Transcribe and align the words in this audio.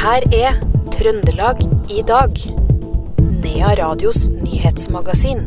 her 0.00 0.24
er 0.32 0.54
Trøndelag 0.94 1.58
i 1.92 2.00
dag. 2.08 2.38
Nea 3.42 3.74
Radios 3.76 4.30
nyhetsmagasin. 4.32 5.42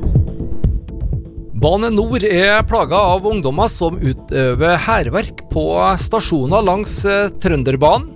Bane 1.64 1.90
Nor 1.94 2.22
er 2.28 2.62
plaga 2.70 3.00
av 3.16 3.26
ungdommer 3.26 3.72
som 3.72 3.98
utøver 3.98 4.78
hærverk 4.86 5.42
på 5.50 5.66
stasjoner 6.04 6.66
langs 6.68 7.00
eh, 7.02 7.32
Trønderbanen. 7.42 8.12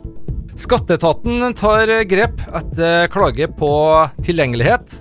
Skatteetaten 0.57 1.53
tar 1.57 1.89
grep 2.09 2.41
etter 2.61 3.09
klage 3.13 3.49
på 3.57 3.73
tilgjengelighet. 4.21 4.99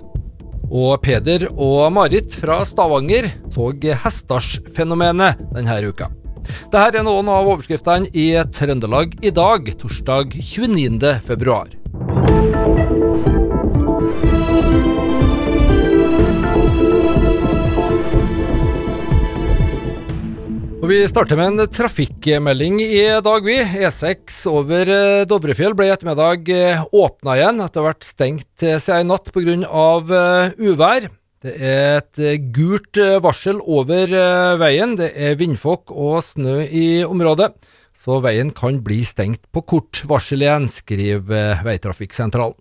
Og 0.72 0.96
Peder 1.04 1.50
og 1.52 1.90
Marit 1.96 2.32
fra 2.32 2.62
Stavanger 2.68 3.28
så 3.52 3.74
hestarsfenomenet 4.04 5.44
denne 5.52 5.82
uka. 5.84 6.15
Dette 6.72 7.00
er 7.00 7.06
noen 7.06 7.28
av 7.32 7.48
overskriftene 7.52 8.10
i 8.12 8.28
Trøndelag 8.52 9.18
i 9.22 9.34
dag, 9.34 9.72
torsdag 9.80 10.36
29. 10.38 11.16
februar. 11.26 11.72
Og 20.86 20.90
Vi 20.92 21.00
starter 21.10 21.34
med 21.34 21.48
en 21.50 21.70
trafikkmelding 21.74 22.76
i 22.84 23.00
dag, 23.18 23.42
vi. 23.42 23.56
E6 23.58 24.36
over 24.46 24.86
eh, 24.86 25.24
Dovrefjell 25.26 25.72
ble 25.74 25.88
i 25.88 25.90
ettermiddag 25.90 26.46
eh, 26.54 26.84
åpna 26.94 27.34
igjen 27.34 27.58
etter 27.64 27.82
å 27.82 27.88
ha 27.88 27.90
vært 27.90 28.06
stengt 28.06 28.62
eh, 28.62 28.76
siden 28.78 29.08
i 29.08 29.10
natt 29.10 29.32
pga. 29.34 29.56
uvær. 30.62 31.08
Det 31.46 31.54
er 31.62 32.00
et 32.02 32.50
gult 32.50 32.98
varsel 33.22 33.60
over 33.62 34.10
veien. 34.58 34.96
Det 34.98 35.12
er 35.14 35.36
vindfokk 35.38 35.92
og 35.94 36.24
snø 36.26 36.58
i 36.66 37.04
området, 37.06 37.52
så 37.94 38.18
veien 38.24 38.50
kan 38.50 38.80
bli 38.82 39.04
stengt 39.06 39.44
på 39.54 39.62
kort 39.62 40.02
varsel 40.10 40.42
igjen, 40.42 40.66
skriver 40.66 41.62
Veitrafikksentralen. 41.66 42.58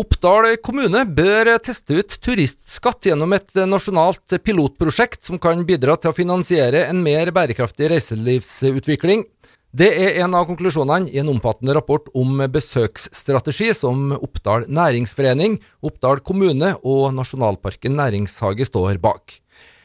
Oppdal 0.00 0.52
kommune 0.62 1.02
bør 1.16 1.48
teste 1.64 1.96
ut 1.98 2.14
turistskatt 2.22 3.08
gjennom 3.08 3.32
et 3.34 3.56
nasjonalt 3.68 4.36
pilotprosjekt 4.44 5.24
som 5.26 5.40
kan 5.42 5.64
bidra 5.66 5.96
til 5.98 6.12
å 6.12 6.16
finansiere 6.16 6.84
en 6.86 7.00
mer 7.04 7.32
bærekraftig 7.34 7.90
reiselivsutvikling. 7.90 9.24
Det 9.70 9.86
er 9.86 10.16
en 10.24 10.32
av 10.34 10.48
konklusjonene 10.48 11.12
i 11.14 11.20
en 11.22 11.28
omfattende 11.30 11.76
rapport 11.76 12.08
om 12.18 12.40
besøksstrategi 12.50 13.68
som 13.76 14.10
Oppdal 14.16 14.64
næringsforening, 14.66 15.60
Oppdal 15.86 16.24
kommune 16.26 16.72
og 16.82 17.12
Nasjonalparken 17.14 17.94
næringshage 17.94 18.66
står 18.66 18.98
bak. 18.98 19.36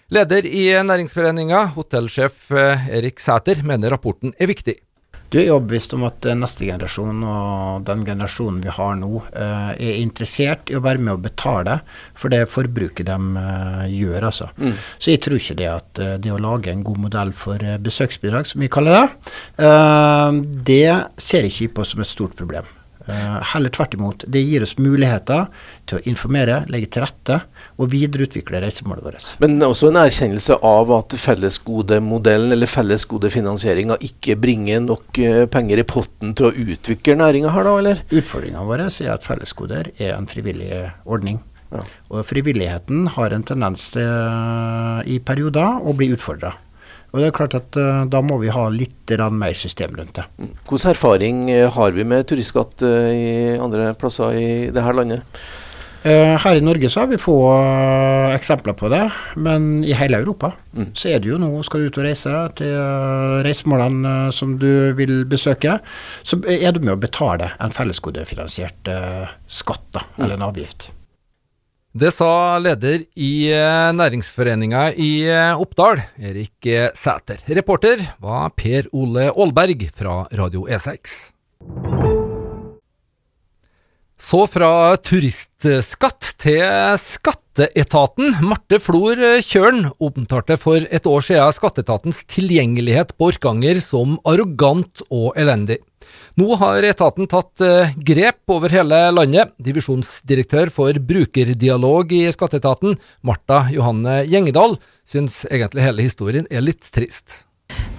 Leder 0.10 0.46
i 0.50 0.66
næringsforeninga, 0.86 1.62
hotellsjef 1.78 2.50
Erik 2.56 3.22
Sæter, 3.22 3.62
mener 3.62 3.94
rapporten 3.94 4.34
er 4.40 4.50
viktig. 4.50 4.80
Du 5.36 5.42
er 5.42 5.50
overbevist 5.52 5.92
om 5.98 6.06
at 6.08 6.24
neste 6.40 6.64
generasjon 6.64 7.18
og 7.28 7.82
den 7.84 8.06
generasjonen 8.08 8.62
vi 8.64 8.72
har 8.72 8.94
nå, 8.96 9.10
eh, 9.36 9.74
er 9.76 9.98
interessert 10.00 10.72
i 10.72 10.78
å 10.78 10.84
være 10.86 11.02
med 11.04 11.18
og 11.18 11.26
betale 11.26 11.82
for 12.16 12.32
det 12.32 12.46
forbruket 12.48 13.10
de 13.10 13.18
eh, 13.42 13.82
gjør. 13.98 14.30
altså. 14.30 14.48
Mm. 14.56 14.78
Så 14.96 15.12
jeg 15.12 15.24
tror 15.26 15.36
ikke 15.36 15.58
det 15.60 15.68
at 15.74 16.00
eh, 16.00 16.16
det 16.24 16.32
å 16.32 16.40
lage 16.40 16.72
en 16.72 16.86
god 16.88 17.04
modell 17.10 17.36
for 17.36 17.60
besøksbidrag, 17.60 18.48
som 18.48 18.64
vi 18.64 18.72
kaller 18.72 18.96
det, 18.96 19.36
det 20.72 20.88
ser 21.20 21.44
jeg 21.44 21.52
ikke 21.52 21.82
på 21.82 21.90
som 21.92 22.00
et 22.06 22.14
stort 22.14 22.40
problem. 22.40 22.72
Uh, 23.06 23.38
heller 23.54 23.70
tvert 23.70 23.94
imot. 23.94 24.24
Det 24.28 24.42
gir 24.42 24.64
oss 24.66 24.76
muligheter 24.82 25.46
til 25.86 26.00
å 26.00 26.04
informere, 26.10 26.64
legge 26.74 26.90
til 26.96 27.06
rette 27.06 27.40
og 27.78 27.92
videreutvikle 27.92 28.64
reisemålet 28.64 29.06
vårt. 29.06 29.28
Men 29.44 29.62
også 29.62 29.92
en 29.92 30.00
erkjennelse 30.02 30.58
av 30.66 30.94
at 30.96 31.14
fellesgodemodellen 31.22 32.56
eller 32.56 32.72
fellesgodefinansieringa 32.72 34.00
ikke 34.10 34.40
bringer 34.42 34.82
nok 34.88 35.22
uh, 35.22 35.44
penger 35.54 35.84
i 35.84 35.88
potten 35.88 36.34
til 36.38 36.50
å 36.50 36.72
utvikle 36.76 37.20
næringa 37.22 37.54
her, 37.54 37.70
da, 37.70 37.76
eller? 37.84 38.06
Utfordringa 38.10 38.66
vår 38.66 38.88
er 38.88 39.12
at 39.14 39.28
fellesgoder 39.28 39.94
er 40.00 40.16
en 40.16 40.30
frivillig 40.30 40.86
ordning. 41.06 41.44
Ja. 41.74 41.82
Og 42.14 42.26
frivilligheten 42.28 43.10
har 43.16 43.34
en 43.34 43.46
tendens 43.46 43.90
til 43.94 44.06
uh, 44.06 45.02
i 45.06 45.20
perioder 45.22 45.82
å 45.86 45.94
bli 45.98 46.12
utfordra. 46.16 46.56
Og 47.16 47.22
det 47.24 47.30
er 47.30 47.36
klart 47.36 47.56
at 47.56 47.78
uh, 47.80 48.04
Da 48.12 48.20
må 48.26 48.38
vi 48.44 48.52
ha 48.52 48.68
litt 48.74 49.14
mer 49.32 49.54
system 49.56 49.96
rundt 49.96 50.18
det. 50.18 50.26
Mm. 50.38 50.56
Hvilken 50.68 50.90
erfaring 50.92 51.44
eh, 51.54 51.70
har 51.72 51.94
vi 51.94 52.04
med 52.04 52.26
turistskatt 52.28 52.82
uh, 52.84 53.12
i 53.14 53.56
andre 53.62 53.94
plasser 53.96 54.36
i 54.36 54.50
dette 54.74 54.96
landet? 54.98 55.46
Her 56.06 56.54
i 56.54 56.62
Norge 56.62 56.86
så 56.94 57.02
har 57.02 57.08
vi 57.10 57.18
få 57.18 57.34
eksempler 58.36 58.76
på 58.78 58.92
det, 58.94 59.00
men 59.42 59.80
i 59.82 59.96
hele 59.98 60.20
Europa 60.22 60.52
mm. 60.78 60.92
så 60.94 61.10
er 61.10 61.24
det 61.24 61.32
jo 61.32 61.40
nå, 61.42 61.48
skal 61.66 61.82
du 61.82 61.88
ut 61.90 61.98
og 61.98 62.06
reise 62.06 62.34
til 62.60 62.76
reisemålene 63.48 64.12
som 64.30 64.54
du 64.62 64.94
vil 65.00 65.24
besøke, 65.26 65.80
så 66.22 66.38
er 66.46 66.78
du 66.78 66.84
med 66.84 66.94
å 66.94 67.02
betale 67.02 67.50
en 67.58 67.74
fellesgodefinansiert 67.74 68.92
skatt, 69.50 69.88
da, 69.98 70.06
mm. 70.12 70.20
eller 70.20 70.38
en 70.38 70.46
avgift. 70.52 70.92
Det 71.96 72.10
sa 72.12 72.58
leder 72.60 73.06
i 73.16 73.48
eh, 73.56 73.92
næringsforeninga 73.96 74.82
i 75.00 75.12
eh, 75.32 75.62
Oppdal, 75.64 76.02
Erik 76.20 76.68
eh, 76.68 76.90
Sæter. 76.92 77.40
Reporter 77.48 78.04
var 78.20 78.52
Per 78.52 78.90
Ole 78.92 79.30
Aalberg 79.32 79.88
fra 79.96 80.26
Radio 80.36 80.68
E6. 80.68 81.16
Så 84.16 84.46
fra 84.48 84.96
turistskatt 85.04 86.30
til 86.40 86.64
Skatteetaten. 87.02 88.38
Marte 88.48 88.80
Flor 88.80 89.20
Kjørn 89.44 89.90
omtalte 90.00 90.56
for 90.60 90.88
et 90.88 91.10
år 91.10 91.26
siden 91.26 91.52
Skatteetatens 91.56 92.22
tilgjengelighet 92.32 93.12
på 93.20 93.34
Orkanger 93.34 93.82
som 93.84 94.16
arrogant 94.24 95.04
og 95.10 95.36
elendig. 95.36 95.82
Nå 96.40 96.56
har 96.62 96.88
etaten 96.88 97.28
tatt 97.32 97.64
eh, 97.64 97.92
grep 98.08 98.56
over 98.56 98.72
hele 98.72 99.02
landet. 99.12 99.52
Divisjonsdirektør 99.60 100.72
for 100.72 100.96
brukerdialog 100.96 102.16
i 102.16 102.26
Skatteetaten, 102.32 102.96
Marta 103.20 103.66
Johanne 103.76 104.22
Gjengedal, 104.32 104.78
syns 105.08 105.44
egentlig 105.50 105.90
hele 105.90 106.08
historien 106.08 106.48
er 106.52 106.64
litt 106.64 106.88
trist. 106.96 107.42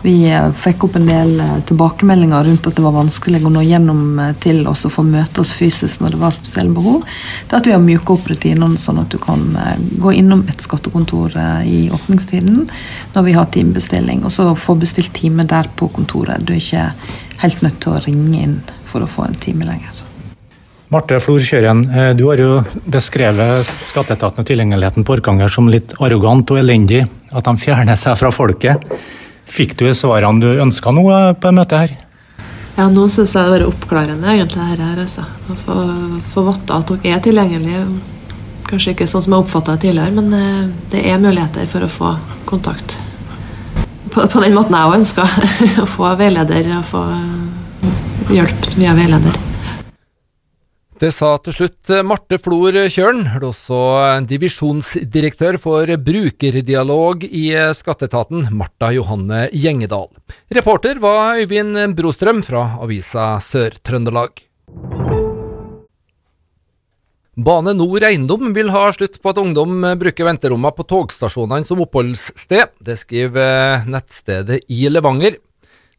Vi 0.02 0.14
eh, 0.30 0.52
fikk 0.54 0.84
opp 0.86 0.96
en 1.00 1.08
del 1.08 1.40
eh, 1.42 1.56
tilbakemeldinger 1.66 2.46
rundt 2.46 2.68
at 2.68 2.76
det 2.78 2.84
var 2.84 2.94
vanskelig 2.94 3.40
å 3.42 3.50
nå 3.50 3.64
gjennom 3.66 4.20
til 4.42 4.62
oss 4.70 4.84
og 4.86 4.94
få 4.94 5.04
møte 5.06 5.42
oss 5.42 5.52
fysisk 5.56 6.04
når 6.04 6.14
det 6.14 6.20
var 6.22 6.36
spesielle 6.36 6.74
behov. 6.76 7.02
Det 7.48 7.58
at 7.58 7.66
vi 7.66 7.74
har 7.74 7.82
myka 7.82 8.14
opp 8.14 8.30
rutinene 8.30 8.78
sånn 8.80 9.02
at 9.02 9.10
du 9.10 9.18
kan 9.22 9.44
gå 9.98 10.14
innom 10.20 10.44
et 10.52 10.62
skattekontor 10.62 11.34
i 11.66 11.86
åpningstiden 11.94 12.64
når 13.16 13.26
vi 13.26 13.36
har 13.36 13.50
timebestilling, 13.50 14.22
og 14.24 14.34
så 14.34 14.52
få 14.54 14.78
bestilt 14.78 15.14
time 15.16 15.48
der 15.48 15.70
på 15.74 15.90
kontoret. 15.96 16.46
Du 16.46 16.54
er 16.54 16.62
ikke 16.62 16.88
helt 17.42 17.62
nødt 17.66 17.80
til 17.82 17.96
å 17.96 18.02
ringe 18.06 18.42
inn 18.46 18.58
for 18.86 19.02
å 19.02 19.10
få 19.10 19.26
en 19.26 19.38
time 19.42 19.66
lenger. 19.66 19.96
Marte 20.94 21.18
Flor 21.18 21.42
Kjøren, 21.42 21.82
eh, 21.90 22.12
du 22.14 22.28
har 22.28 22.38
jo 22.38 22.60
beskrevet 22.86 23.66
skatteetaten 23.88 24.44
og 24.44 24.46
tilgjengeligheten 24.46 25.02
på 25.04 25.16
Orkanger 25.16 25.50
som 25.50 25.66
litt 25.66 25.96
arrogant 25.98 26.52
og 26.54 26.60
elendig. 26.60 27.02
At 27.34 27.48
de 27.48 27.56
fjerner 27.58 27.98
seg 27.98 28.14
fra 28.20 28.30
folket. 28.30 28.84
Fikk 29.46 29.76
du 29.78 29.86
svarene 29.94 30.42
du 30.42 30.60
ønska 30.62 30.92
nå 30.94 31.06
eh, 31.14 31.30
på 31.38 31.54
møtet 31.54 31.78
her? 31.84 31.96
Ja, 32.76 32.90
nå 32.92 33.06
syns 33.08 33.32
jeg 33.32 33.46
det 33.46 33.54
vært 33.54 33.70
oppklarende, 33.70 34.28
egentlig, 34.34 34.66
dette 34.72 34.90
her. 34.90 35.02
Altså. 35.06 35.24
Å 35.24 35.58
få, 35.62 35.80
få 36.34 36.46
vite 36.50 36.76
at 36.76 36.92
dere 36.92 37.16
er 37.16 37.24
tilgjengelige. 37.24 37.86
Kanskje 38.66 38.96
ikke 38.96 39.06
sånn 39.08 39.24
som 39.24 39.36
jeg 39.36 39.46
oppfatta 39.46 39.76
det 39.76 39.86
tidligere, 39.86 40.16
men 40.18 40.32
eh, 40.36 40.64
det 40.92 41.06
er 41.08 41.22
muligheter 41.22 41.70
for 41.70 41.86
å 41.86 41.92
få 41.92 42.16
kontakt 42.46 42.98
på, 44.16 44.28
på 44.28 44.40
den 44.40 44.54
måten 44.56 44.76
jeg 44.76 44.88
òg 44.88 44.98
ønska. 45.00 45.26
Å 45.84 45.88
få 45.90 46.14
veileder 46.18 46.70
og 46.78 46.86
få 46.88 47.02
hjelp 48.32 48.70
via 48.76 48.94
veileder. 48.96 49.45
Det 50.96 51.10
sa 51.12 51.34
til 51.44 51.52
slutt 51.52 51.90
Marte 52.08 52.38
Flor 52.40 52.72
Kjørn, 52.88 53.26
også 53.44 53.78
divisjonsdirektør 54.30 55.58
for 55.60 55.90
brukerdialog 56.00 57.26
i 57.28 57.50
Skatteetaten, 57.76 58.46
Marta 58.56 58.88
Johanne 58.96 59.42
Gjengedal. 59.52 60.08
Reporter 60.56 60.96
var 61.02 61.36
Øyvind 61.42 61.76
Brostrøm 61.98 62.40
fra 62.46 62.78
avisa 62.80 63.34
Sør-Trøndelag. 63.44 64.40
Bane 67.36 67.76
Nor 67.76 68.00
Eiendom 68.08 68.54
vil 68.56 68.72
ha 68.72 68.86
slutt 68.96 69.20
på 69.20 69.34
at 69.34 69.42
ungdom 69.42 69.84
bruker 70.00 70.24
venterommene 70.24 70.72
på 70.72 70.86
togstasjonene 70.88 71.68
som 71.68 71.84
oppholdssted. 71.84 72.72
Det 72.80 72.96
skriver 73.02 73.84
nettstedet 73.84 74.62
i 74.72 74.86
Levanger. 74.88 75.36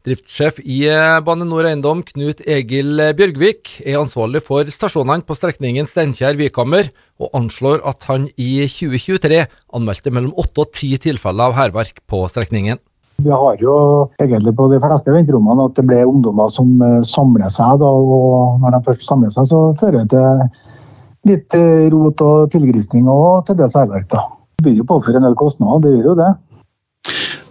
Driftssjef 0.06 0.60
i 0.62 0.82
Bane 1.26 1.46
Nor 1.48 1.66
Eiendom, 1.66 2.04
Knut 2.06 2.42
Egil 2.46 3.00
Bjørgvik, 3.18 3.80
er 3.82 3.98
ansvarlig 4.00 4.44
for 4.46 4.68
stasjonene 4.70 5.26
på 5.26 5.36
strekningen 5.36 5.88
Steinkjer-Vikhammer, 5.90 6.92
og 7.18 7.34
anslår 7.34 7.82
at 7.88 8.06
han 8.08 8.28
i 8.38 8.62
2023 8.70 9.42
anmeldte 9.74 10.12
mellom 10.14 10.36
åtte 10.38 10.64
og 10.64 10.72
ti 10.78 10.92
tilfeller 11.02 11.50
av 11.50 11.58
hærverk 11.58 12.04
på 12.06 12.22
strekningen. 12.30 12.78
Vi 13.18 13.30
har 13.34 13.56
jo 13.58 13.74
egentlig 14.22 14.54
på 14.54 14.68
de 14.70 14.78
fleste 14.78 15.10
venterommene 15.10 15.64
at 15.66 15.74
det 15.74 15.84
ble 15.88 16.04
ungdommer 16.06 16.52
som 16.54 16.76
eh, 16.86 17.00
samler 17.02 17.50
seg. 17.50 17.80
Da, 17.82 17.88
og 17.88 18.60
når 18.62 18.76
de 18.76 18.84
først 18.86 19.08
samler 19.08 19.32
seg, 19.34 19.48
så 19.50 19.62
fører 19.80 20.04
det 20.04 20.12
til 20.14 21.32
litt 21.32 21.56
eh, 21.58 21.88
rot 21.90 22.22
og 22.22 22.52
tilgrisning 22.54 23.10
og 23.10 23.48
til 23.48 23.58
dels 23.58 23.74
hærverk. 23.74 24.06
Det 24.14 24.62
blir 24.62 24.78
jo 24.78 24.86
påføre 24.86 25.18
en 25.18 25.26
del 25.26 25.34
kostnader, 25.38 25.82
det 25.82 25.96
gjør 25.96 26.12
jo 26.12 26.18
det. 26.20 26.30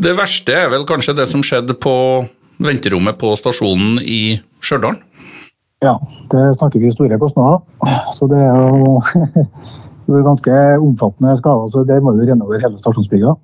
Det 0.08 0.14
verste 0.16 0.56
er 0.56 0.72
vel 0.72 0.88
kanskje 0.88 1.18
det 1.18 1.28
som 1.28 1.44
skjedde 1.44 1.76
på 1.84 1.94
venterommet 2.64 3.18
på 3.22 3.34
stasjonen 3.40 4.00
i 4.02 4.38
Stjørdal? 4.64 4.98
Ja, 5.86 5.94
det 6.32 6.44
snakker 6.58 6.82
vi 6.82 6.92
store 6.94 7.20
kostnader. 7.22 7.62
Så 8.16 8.30
det 8.32 8.40
er 8.42 8.58
jo 8.58 8.98
det 10.08 10.16
er 10.20 10.26
ganske 10.26 10.62
omfattende 10.82 11.36
skader. 11.42 11.70
Så 11.74 11.84
der 11.88 12.02
må 12.04 12.16
vi 12.18 12.30
renne 12.30 12.48
over 12.48 12.62
hele 12.64 12.80
stasjonsbygga. 12.80 13.36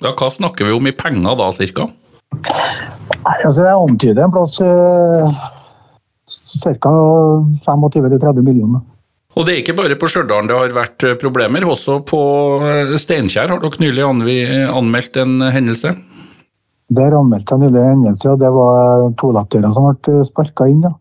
Ja, 0.00 0.12
hva 0.14 0.30
snakker 0.32 0.68
vi 0.68 0.76
om 0.76 0.86
i 0.88 0.94
penger 0.96 1.36
da, 1.36 1.50
cirka? 1.52 1.88
Nei, 2.30 3.36
altså 3.44 3.66
Jeg 3.66 3.74
antyder 3.76 4.24
en 4.24 4.32
plass 4.32 4.60
eh, 4.64 5.42
ca. 6.62 6.94
25-30 7.66 8.46
millioner. 8.46 8.86
Og 9.38 9.46
det 9.46 9.52
er 9.52 9.60
ikke 9.62 9.76
bare 9.78 9.98
på 9.98 10.08
Stjørdal 10.10 10.48
det 10.50 10.56
har 10.56 10.72
vært 10.74 11.04
problemer, 11.20 11.66
også 11.66 12.00
på 12.06 12.20
eh, 12.66 12.94
Steinkjer 12.98 13.50
har 13.50 13.60
dere 13.62 13.82
nylig 13.82 14.06
anmeldt 14.06 15.18
en 15.20 15.42
hendelse? 15.50 15.94
Der 16.90 17.14
anmeldte 17.14 17.54
jeg 17.54 17.62
nylig 17.62 17.80
en 17.80 17.90
hendelse, 17.92 18.32
og 18.32 18.40
det 18.42 18.50
var 18.50 19.04
toalettdøra 19.20 19.70
som 19.76 19.92
ble 19.94 20.24
sparka 20.26 20.66
inn. 20.70 20.82
ja. 20.82 20.94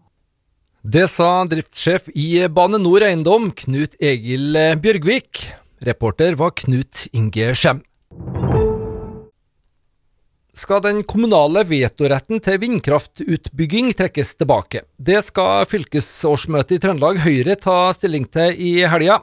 Det 0.79 1.09
sa 1.11 1.43
driftssjef 1.49 2.07
i 2.15 2.47
Bane 2.47 2.77
Nor 2.79 3.03
Eiendom, 3.03 3.49
Knut 3.51 3.97
Egil 3.99 4.55
Bjørgvik. 4.79 5.41
Reporter 5.83 6.37
var 6.39 6.53
Knut 6.55 7.07
Inge 7.11 7.51
Skjem. 7.57 7.81
Skal 10.59 10.81
den 10.83 11.01
kommunale 11.07 11.63
vetoretten 11.67 12.41
til 12.43 12.57
vindkraftutbygging 12.61 13.93
trekkes 13.95 14.33
tilbake? 14.35 14.83
Det 14.97 15.21
skal 15.23 15.67
fylkesårsmøtet 15.71 16.77
i 16.77 16.81
Trøndelag 16.83 17.21
Høyre 17.23 17.55
ta 17.59 17.77
stilling 17.95 18.27
til 18.27 18.59
i 18.59 18.73
helga. 18.83 19.21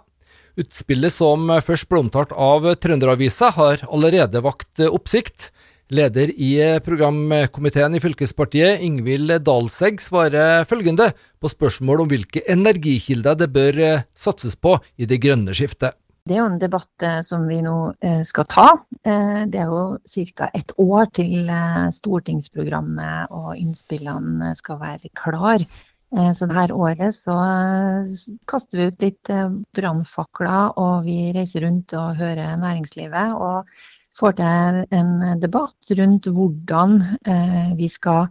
Utspillet 0.56 1.12
som 1.12 1.50
først 1.60 1.88
ble 1.90 2.06
omtalt 2.06 2.32
av 2.32 2.64
Trønderavisa, 2.80 3.52
har 3.52 3.84
allerede 3.88 4.40
vakt 4.44 4.80
oppsikt. 4.88 5.50
Leder 5.94 6.32
i 6.34 6.50
programkomiteen 6.82 7.94
i 7.94 8.00
fylkespartiet, 8.02 8.80
Ingvild 8.82 9.36
Dalsegg, 9.46 10.00
svarer 10.02 10.64
følgende 10.66 11.12
på 11.38 11.50
spørsmål 11.52 12.02
om 12.02 12.10
hvilke 12.10 12.42
energikilder 12.50 13.38
det 13.38 13.52
bør 13.54 13.78
satses 14.18 14.58
på 14.58 14.74
i 14.98 15.06
det 15.06 15.20
grønne 15.22 15.54
skiftet. 15.54 15.94
Det 16.26 16.34
er 16.34 16.40
jo 16.40 16.48
en 16.50 16.58
debatt 16.58 17.04
eh, 17.06 17.20
som 17.22 17.44
vi 17.46 17.60
nå 17.62 17.72
eh, 18.02 18.22
skal 18.26 18.48
ta. 18.50 18.64
Eh, 19.06 19.44
det 19.46 19.60
er 19.62 19.68
jo 19.70 20.24
ca. 20.34 20.48
et 20.58 20.72
år 20.82 21.04
til 21.14 21.46
eh, 21.46 21.84
stortingsprogrammet 21.94 23.30
og 23.30 23.52
innspillene 23.54 24.50
skal 24.58 24.80
være 24.80 25.12
klar. 25.14 25.62
Eh, 25.62 26.32
Så 26.34 26.48
dette 26.50 26.74
året 26.74 27.14
så 27.14 27.36
eh, 27.44 28.16
kaster 28.50 28.80
vi 28.80 28.88
ut 28.90 29.06
litt 29.06 29.30
eh, 29.30 29.54
brannfakler, 29.78 30.74
og 30.74 31.06
vi 31.06 31.30
reiser 31.36 31.62
rundt 31.62 31.94
og 31.94 32.18
hører 32.18 32.58
næringslivet. 32.58 33.38
Og 33.38 33.62
får 34.16 34.36
til 34.40 34.84
en 34.96 35.16
debatt 35.42 35.96
rundt 35.98 36.28
hvordan 36.32 36.98
eh, 37.28 37.72
vi 37.78 37.88
skal 37.92 38.26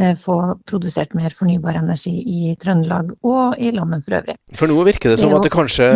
eh, 0.00 0.14
få 0.18 0.36
produsert 0.68 1.16
mer 1.18 1.34
fornybar 1.34 1.78
energi 1.80 2.14
i 2.20 2.54
Trøndelag 2.60 3.12
og 3.26 3.58
i 3.58 3.72
landet 3.74 4.06
for 4.06 4.18
øvrig. 4.20 4.36
For 4.56 4.70
nå 4.70 4.78
virker 4.86 5.12
det 5.12 5.18
som 5.20 5.34
at 5.36 5.46
det 5.46 5.52
kanskje, 5.54 5.88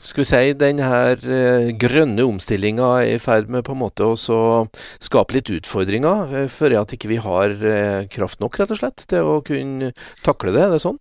skal 0.00 0.24
vi 0.24 0.28
si, 0.30 0.42
den 0.60 0.82
her 0.84 1.16
eh, 1.24 1.72
grønne 1.80 2.28
omstillinga 2.28 2.92
er 3.00 3.16
i 3.16 3.22
ferd 3.22 3.52
med 3.52 3.64
på 3.66 3.76
en 3.76 3.82
måte 3.84 4.06
å 4.06 4.16
skape 4.20 5.38
litt 5.38 5.52
utfordringer, 5.56 6.38
for 6.52 6.76
at 6.76 6.96
ikke 6.96 7.12
vi 7.12 7.20
har 7.22 7.56
kraft 8.12 8.42
nok, 8.44 8.60
rett 8.60 8.76
og 8.76 8.82
slett, 8.82 9.08
til 9.08 9.36
å 9.36 9.38
kunne 9.46 9.94
takle 10.26 10.54
det. 10.56 10.66
Er 10.66 10.76
det 10.76 10.84
sånn? 10.84 11.00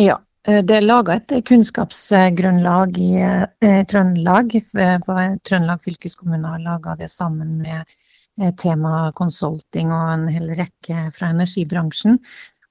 Ja. 0.00 0.22
Eh, 0.48 0.62
Det 0.62 0.76
er 0.76 0.86
laga 0.86 1.18
et 1.18 1.34
kunnskapsgrunnlag 1.48 2.98
i 2.98 3.10
eh, 3.22 3.82
Trøndelag. 3.90 4.54
eh, 4.54 4.96
Trøndelag 5.44 5.84
fylkeskommune 5.84 6.54
har 6.54 6.64
laga 6.64 6.96
det 6.96 7.10
sammen 7.10 7.58
med 7.62 7.84
eh, 8.40 8.50
Tema 8.58 9.12
Consulting 9.18 9.92
og 9.92 10.14
en 10.14 10.26
hel 10.32 10.50
rekke 10.58 11.10
fra 11.16 11.30
energibransjen. 11.34 12.18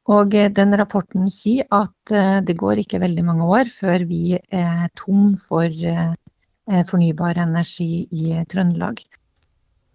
Og 0.09 0.33
eh, 0.35 0.49
den 0.49 0.73
rapporten 0.79 1.29
sier 1.29 1.67
at 1.69 2.11
eh, 2.11 2.41
det 2.41 2.57
går 2.57 2.81
ikke 2.81 3.01
veldig 3.03 3.25
mange 3.27 3.47
år 3.47 3.71
før 3.71 4.05
vi 4.09 4.37
er 4.37 4.87
tom 4.97 5.35
for 5.39 5.65
eh, 5.69 6.13
eh, 6.71 6.85
fornybar 6.89 7.37
energi 7.43 8.07
i 8.11 8.39
Trøndelag. 8.49 9.03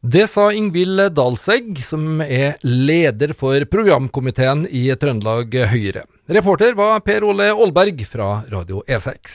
Det 0.07 0.29
sa 0.31 0.53
Ingvild 0.55 1.09
Dalsegg, 1.17 1.81
som 1.83 2.21
er 2.23 2.61
leder 2.63 3.33
for 3.35 3.59
programkomiteen 3.67 4.63
i 4.71 4.87
Trøndelag 4.95 5.57
Høyre. 5.73 6.05
Reporter 6.27 6.75
var 6.75 7.01
Per 7.07 7.23
Ole 7.23 7.53
Aalberg 7.53 8.01
fra 8.11 8.41
Radio 8.51 8.81
E 8.83 8.97
E6. 8.97 9.35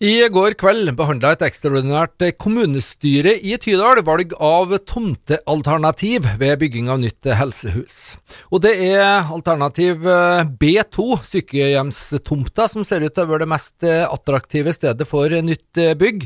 I 0.00 0.12
går 0.32 0.56
kveld 0.56 0.88
behandla 0.96 1.34
et 1.34 1.44
ekstraordinært 1.44 2.24
kommunestyre 2.40 3.34
i 3.44 3.58
Tydal 3.60 4.00
valg 4.06 4.32
av 4.40 4.72
tomtealternativ 4.88 6.30
ved 6.40 6.56
bygging 6.64 6.88
av 6.88 7.02
nytt 7.04 7.28
helsehus. 7.28 8.16
Og 8.48 8.64
det 8.64 8.72
er 8.88 9.28
alternativ 9.28 10.08
eh, 10.08 10.48
B2, 10.48 11.20
sykehjemstomta, 11.28 12.70
som 12.72 12.88
ser 12.88 13.04
ut 13.04 13.12
til 13.12 13.28
å 13.28 13.34
være 13.34 13.44
det 13.44 13.52
mest 13.52 13.84
eh, 13.84 14.06
attraktive 14.08 14.72
stedet 14.72 15.04
for 15.08 15.28
nytt 15.28 15.76
eh, 15.76 15.92
bygg. 15.92 16.24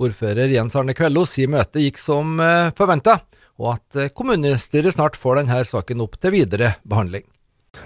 Ordfører 0.00 0.56
Jens 0.56 0.72
Arne 0.80 0.96
Kvellos 0.96 1.36
sier 1.36 1.52
møtet 1.52 1.84
gikk 1.84 2.00
som 2.00 2.40
forventa, 2.74 3.20
og 3.60 3.74
at 3.76 4.00
eh, 4.00 4.10
kommunestyret 4.14 4.96
snart 4.96 5.18
får 5.18 5.42
denne 5.42 5.60
saken 5.68 6.02
opp 6.04 6.18
til 6.20 6.34
videre 6.34 6.74
behandling. 6.88 7.26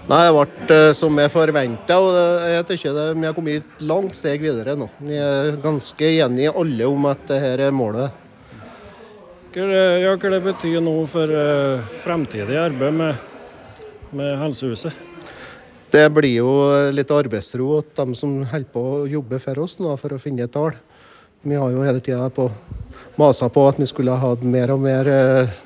Nei, 0.09 0.21
Det 0.25 0.33
ble 0.69 0.77
eh, 0.77 0.93
som 0.97 1.17
jeg 1.17 1.33
forventa, 1.33 1.97
og 1.97 2.15
jeg 2.49 2.79
vi 3.17 3.25
har 3.25 3.35
kommet 3.35 3.61
et 3.61 3.83
langt 3.85 4.15
steg 4.17 4.41
videre 4.41 4.75
nå. 4.77 4.89
Vi 5.01 5.17
er 5.17 5.57
ganske 5.61 6.11
enige 6.23 6.53
alle 6.53 6.89
om 6.89 7.05
at 7.09 7.25
dette 7.27 7.65
er 7.67 7.71
målet. 7.71 8.25
Hva 9.49 9.65
det, 9.65 9.85
ja, 10.03 10.13
hva 10.13 10.29
det 10.29 10.43
betyr 10.45 10.81
nå 10.85 10.93
for 11.09 11.31
uh, 11.33 11.81
fremtidig 12.03 12.53
arbeid 12.61 12.93
med, 12.93 13.15
med 14.13 14.35
helsehuset? 14.37 14.93
Det 15.89 16.03
blir 16.13 16.35
jo 16.35 16.51
litt 16.93 17.09
arbeidsro 17.09 17.79
til 17.81 17.95
dem 17.97 18.13
som 18.13 18.35
holder 18.51 18.69
på 18.69 18.83
å 18.91 19.07
jobbe 19.09 19.41
for 19.41 19.63
oss 19.65 19.79
nå, 19.81 19.95
for 19.97 20.13
å 20.13 20.21
finne 20.21 20.45
et 20.45 20.53
tall. 20.53 20.77
Vi 21.41 21.57
har 21.57 21.73
jo 21.73 21.81
hele 21.81 22.03
tida 22.05 22.29
masa 23.19 23.49
på 23.51 23.67
at 23.69 23.79
vi 23.79 23.87
skulle 23.89 24.15
ha 24.15 24.31
hatt 24.31 24.45
mer 24.45 24.73
og 24.73 24.83
mer 24.83 25.11
eh, 25.13 25.57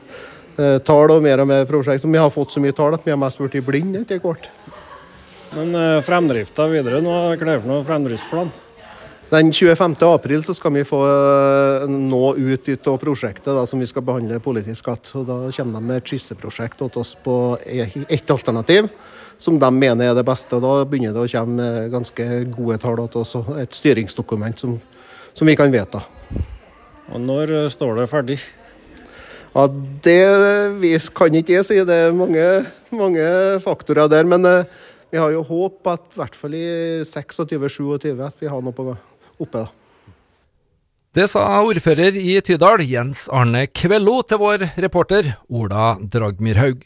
eh, 0.57 0.77
tall 0.85 1.13
og 1.13 1.23
mer 1.25 1.43
og 1.43 1.49
mer 1.49 1.67
prosjekt. 1.69 2.03
Så 2.03 2.11
vi 2.11 2.21
har 2.21 2.33
fått 2.33 2.55
så 2.55 2.63
mye 2.63 2.75
tall 2.75 2.97
at 2.97 3.05
vi 3.05 3.13
har 3.13 3.21
mest 3.21 3.41
blitt 3.41 3.61
blinde 3.65 4.03
etter 4.03 4.21
hvert. 4.23 4.49
Men 5.53 5.73
eh, 5.77 6.01
fremdrifta 6.05 6.67
videre, 6.71 7.01
nå 7.05 7.17
hva 7.33 7.33
er 7.37 7.59
det 7.61 7.69
noe 7.69 7.85
fremdriftsplan? 7.85 8.53
Den 9.33 9.53
25. 9.53 9.95
april 10.05 10.43
så 10.43 10.53
skal 10.53 10.73
vi 10.75 10.83
få 10.85 10.99
eh, 11.09 11.87
nå 11.89 12.35
ut 12.35 12.87
av 12.87 12.97
prosjektet 13.01 13.49
da, 13.49 13.65
som 13.65 13.81
vi 13.81 13.87
skal 13.89 14.05
behandle 14.05 14.37
politisk 14.43 14.91
igjen. 14.91 15.25
Da 15.25 15.37
kommer 15.55 15.79
de 15.79 15.89
med 15.89 16.01
et 16.01 16.11
skisseprosjekt 16.11 16.83
til 16.83 17.01
oss 17.01 17.15
på 17.23 17.57
e- 17.65 18.05
ett 18.09 18.29
alternativ, 18.29 18.91
som 19.37 19.57
de 19.59 19.71
mener 19.73 20.11
er 20.11 20.17
det 20.17 20.25
beste. 20.27 20.59
Da 20.61 20.75
begynner 20.85 21.15
det 21.15 21.23
å 21.25 21.31
komme 21.31 21.69
eh, 21.69 21.89
ganske 21.93 22.27
gode 22.53 22.77
tall 22.83 23.01
til 23.07 23.23
oss, 23.23 23.33
et 23.57 23.73
styringsdokument 23.73 24.65
som, 24.65 24.77
som 25.33 25.49
vi 25.49 25.57
kan 25.57 25.73
vedta. 25.73 26.03
Og 27.11 27.19
når 27.19 27.51
uh, 27.51 27.71
står 27.71 27.99
det 27.99 28.09
ferdig? 28.11 28.39
Ja, 29.53 29.67
Det 30.03 30.21
vi 30.81 30.95
kan 31.13 31.35
ikke 31.37 31.59
jeg 31.59 31.67
si, 31.67 31.77
det 31.85 31.93
er 32.07 32.15
mange, 32.15 32.65
mange 32.89 33.25
faktorer 33.61 34.09
der. 34.09 34.25
Men 34.25 34.45
eh, 34.49 34.65
vi 35.13 35.19
har 35.21 35.29
jo 35.29 35.43
håp 35.45 35.91
at 35.93 36.07
i 36.09 36.17
hvert 36.17 36.35
fall 36.35 36.55
i 36.57 36.65
26-27 37.05 38.17
at 38.25 38.39
vi 38.41 38.49
har 38.49 38.63
noe 38.65 38.73
på 38.73 38.87
oppe. 38.89 39.61
da. 39.61 39.67
Det 41.13 41.27
sa 41.29 41.45
ordfører 41.61 42.17
i 42.17 42.39
Tydal, 42.41 42.81
Jens 42.89 43.27
Arne 43.29 43.67
Kvello, 43.69 44.23
til 44.25 44.41
vår 44.41 44.65
reporter 44.81 45.35
Ola 45.45 45.93
Dragmyrhaug. 46.01 46.81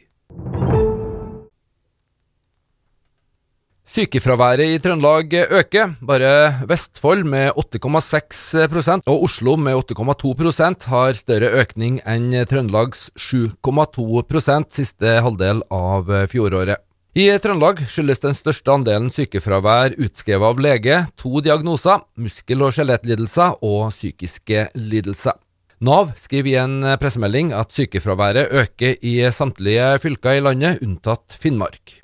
Sykefraværet 3.88 4.68
i 4.68 4.80
Trøndelag 4.84 5.32
øker. 5.48 5.94
Bare 6.04 6.60
Vestfold 6.68 7.24
med 7.24 7.56
8,6% 7.56 9.08
og 9.08 9.24
Oslo 9.24 9.56
med 9.56 9.80
8,2% 9.80 10.90
har 10.92 11.16
større 11.16 11.54
økning 11.62 12.02
enn 12.04 12.36
Trøndelags 12.52 13.08
7,2% 13.16 14.68
siste 14.76 15.16
halvdel 15.24 15.64
av 15.72 16.12
fjoråret. 16.28 16.84
I 17.16 17.32
Trøndelag 17.42 17.80
skyldes 17.88 18.20
den 18.22 18.36
største 18.38 18.76
andelen 18.76 19.08
sykefravær 19.10 19.96
utskrevet 19.96 20.52
av 20.52 20.60
lege 20.62 21.00
to 21.18 21.40
diagnoser, 21.42 22.04
muskel- 22.20 22.68
og 22.68 22.76
skjelettlidelser 22.76 23.64
og 23.64 23.96
psykiske 23.96 24.68
lidelser. 24.76 25.40
Nav 25.80 26.12
skriver 26.20 26.52
i 26.52 26.60
en 26.60 26.82
pressemelding 27.00 27.56
at 27.56 27.72
sykefraværet 27.72 28.52
øker 28.52 29.00
i 29.00 29.22
samtlige 29.32 29.94
fylker 30.04 30.38
i 30.38 30.44
landet, 30.44 30.84
unntatt 30.84 31.40
Finnmark. 31.40 32.02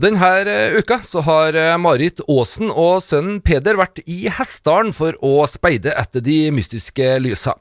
Denne 0.00 0.78
uka 0.78 1.00
så 1.04 1.20
har 1.20 1.56
Marit 1.78 2.22
Aasen 2.24 2.70
og 2.70 3.02
sønnen 3.04 3.42
Peder 3.44 3.76
vært 3.76 4.00
i 4.08 4.24
Hessdalen 4.32 4.94
for 4.96 5.18
å 5.20 5.42
speide 5.50 5.92
etter 6.00 6.24
de 6.24 6.38
mystiske 6.54 7.18
lysa. 7.20 7.54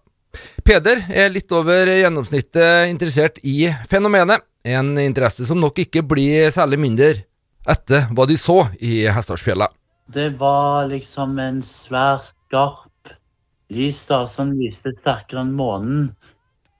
Peder 0.64 1.04
er 1.12 1.34
litt 1.34 1.52
over 1.52 1.90
gjennomsnittet 1.92 2.88
interessert 2.90 3.42
i 3.44 3.68
fenomenet, 3.92 4.46
en 4.64 4.94
interesse 5.02 5.46
som 5.46 5.60
nok 5.60 5.82
ikke 5.84 6.06
blir 6.08 6.52
særlig 6.54 6.80
mindre 6.80 7.12
etter 7.68 8.08
hva 8.16 8.26
de 8.30 8.38
så 8.40 8.62
i 8.80 9.04
Hessdalsfjella. 9.12 9.68
Det 10.12 10.30
var 10.40 10.88
liksom 10.92 11.38
en 11.40 11.62
svær, 11.66 12.22
skarp 12.24 13.12
lys 13.72 14.06
da, 14.10 14.24
som 14.28 14.52
lyste 14.58 14.94
sterkere 15.00 15.44
enn 15.46 15.54
månen. 15.56 16.10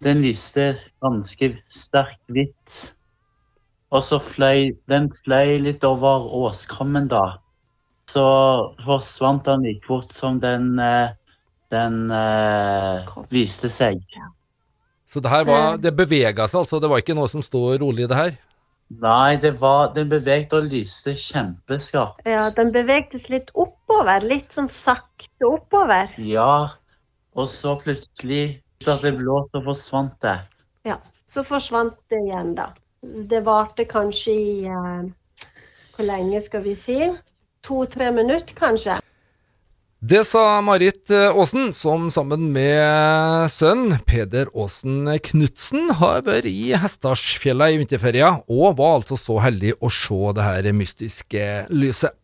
Den 0.04 0.24
lyste 0.24 0.74
ganske 1.04 1.54
sterkt 1.70 2.24
hvitt. 2.32 2.96
Og 3.92 4.04
så 4.06 4.20
fløy 4.24 4.72
den 4.92 5.10
fløy 5.24 5.58
litt 5.66 5.84
over 5.84 6.28
åskammen, 6.46 7.10
da. 7.12 7.42
Så 8.12 8.24
forsvant 8.86 9.48
den 9.48 9.66
like 9.68 9.84
fort 9.88 10.12
som 10.12 10.40
den, 10.44 10.78
eh, 10.80 11.12
den 11.72 12.08
uh, 12.12 13.04
viste 13.32 13.70
seg. 13.72 14.00
Så 15.08 15.20
det 15.20 15.32
her 15.32 15.44
var, 15.48 15.76
det 15.80 15.92
bevega 15.96 16.48
seg 16.48 16.64
altså, 16.64 16.80
det 16.80 16.90
var 16.92 17.04
ikke 17.04 17.16
noe 17.18 17.28
som 17.32 17.44
sto 17.44 17.66
rolig, 17.76 18.08
det 18.08 18.16
her? 18.16 18.34
Nei, 19.00 19.38
det 19.40 19.54
var, 19.62 19.94
den 19.96 20.10
beveget 20.12 20.52
og 20.56 20.68
lyste 20.68 21.14
kjempeskarpt. 21.16 22.26
Ja, 22.28 22.50
den 22.56 22.74
bevegdes 22.76 23.30
litt 23.32 23.52
oppover. 23.56 24.24
Litt 24.28 24.52
sånn 24.56 24.68
sakte 24.72 25.48
oppover. 25.48 26.12
Ja, 26.20 26.74
og 27.40 27.48
så 27.48 27.78
plutselig, 27.80 28.60
da 28.84 28.98
det 29.04 29.14
blåste, 29.20 29.64
forsvant 29.64 30.18
det. 30.24 30.36
Ja, 30.88 30.98
så 31.24 31.44
forsvant 31.48 31.96
det 32.12 32.20
igjen, 32.26 32.52
da. 32.60 32.72
Det 33.02 33.42
varte 33.42 33.88
kanskje 33.90 34.34
i 34.34 34.66
eh, 34.70 35.06
Hvor 35.96 36.06
lenge 36.06 36.42
skal 36.46 36.62
vi 36.66 36.76
si? 36.78 37.00
To-tre 37.66 38.12
minutter, 38.14 38.54
kanskje. 38.58 39.00
Det 40.02 40.22
sa 40.26 40.62
Marit 40.66 41.10
eh, 41.14 41.30
Aasen, 41.30 41.74
som 41.78 42.08
sammen 42.14 42.48
med 42.54 43.50
sønnen 43.54 44.00
Peder 44.06 44.50
Aasen 44.54 45.10
Knutsen 45.30 45.92
har 45.98 46.24
vært 46.26 46.50
i 46.50 46.72
Hestarsfjella 46.78 47.72
i 47.74 47.82
vinterferia, 47.82 48.32
og 48.50 48.78
var 48.78 49.00
altså 49.00 49.18
så 49.18 49.40
heldig 49.46 49.76
å 49.82 49.90
se 49.94 50.34
det 50.38 50.46
her 50.46 50.72
mystiske 50.74 51.46
lyset. 51.74 52.21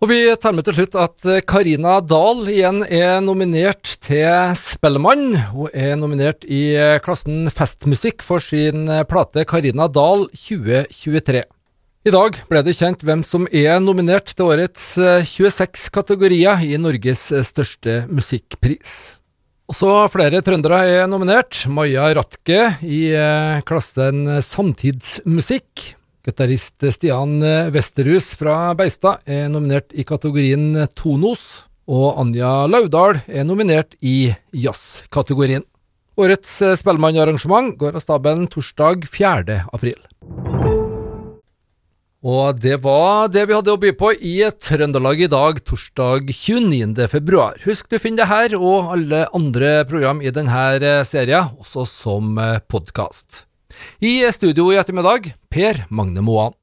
Og 0.00 0.08
vi 0.08 0.22
tar 0.40 0.54
med 0.56 0.64
til 0.64 0.78
slutt 0.78 0.94
at 0.96 1.24
Karina 1.44 1.98
Dahl 2.00 2.46
igjen 2.48 2.78
er 2.88 3.18
nominert 3.20 3.98
til 4.00 4.54
Spellemann. 4.56 5.34
Hun 5.52 5.68
er 5.76 5.92
nominert 6.00 6.46
i 6.48 6.72
klassen 7.04 7.50
festmusikk 7.52 8.24
for 8.24 8.40
sin 8.40 8.88
plate 9.10 9.44
Karina 9.44 9.90
Dahl 9.92 10.24
2023. 10.32 11.44
I 12.08 12.14
dag 12.16 12.40
ble 12.48 12.64
det 12.64 12.78
kjent 12.78 13.04
hvem 13.04 13.26
som 13.28 13.44
er 13.52 13.76
nominert 13.84 14.32
til 14.32 14.48
årets 14.48 14.94
26 14.96 15.92
kategorier 15.92 16.64
i 16.64 16.80
Norges 16.80 17.28
største 17.52 18.06
musikkpris. 18.08 18.96
Også 19.68 20.08
flere 20.16 20.40
trøndere 20.40 20.80
er 20.96 21.08
nominert. 21.12 21.66
Maja 21.68 22.08
Ratke 22.16 22.70
i 22.88 23.04
klassen 23.68 24.38
samtidsmusikk. 24.48 25.90
Gitarist 26.26 26.84
Stian 26.92 27.40
Westerhus 27.72 28.34
fra 28.36 28.74
Beistad 28.76 29.24
er 29.24 29.48
nominert 29.48 29.94
i 29.96 30.04
kategorien 30.04 30.74
Tonos, 30.92 31.64
og 31.90 32.20
Anja 32.20 32.66
Laudal 32.68 33.22
er 33.26 33.46
nominert 33.48 33.96
i 34.04 34.30
jazzkategorien. 34.52 35.64
Årets 36.20 36.58
Spellemannarrangement 36.82 37.72
går 37.80 37.96
av 37.96 38.04
stabelen 38.04 38.50
torsdag 38.52 39.08
4. 39.08 39.62
april. 39.72 39.96
Og 42.20 42.58
det 42.60 42.76
var 42.84 43.30
det 43.32 43.46
vi 43.48 43.56
hadde 43.56 43.72
å 43.72 43.80
by 43.80 43.94
på 43.96 44.12
i 44.12 44.36
Trøndelag 44.60 45.22
i 45.24 45.30
dag, 45.32 45.62
torsdag 45.64 46.28
29. 46.28 47.08
februar. 47.08 47.56
Husk 47.64 47.88
du 47.88 47.96
finner 47.96 48.26
det 48.26 48.32
her 48.34 48.56
og 48.60 48.92
alle 48.92 49.24
andre 49.32 49.78
program 49.88 50.20
i 50.20 50.28
denne 50.28 50.98
serien, 51.08 51.54
også 51.64 51.88
som 51.88 52.36
podkast. 52.68 53.46
I 54.00 54.24
studio 54.32 54.70
i 54.72 54.78
ettermiddag, 54.80 55.32
Per 55.48 55.86
Magne 55.88 56.20
Moan. 56.20 56.59